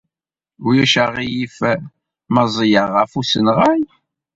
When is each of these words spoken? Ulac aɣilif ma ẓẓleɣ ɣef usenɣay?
Ulac 0.67 0.93
aɣilif 1.03 1.57
ma 2.33 2.43
ẓẓleɣ 2.53 2.87
ɣef 2.95 3.11
usenɣay? 3.19 3.81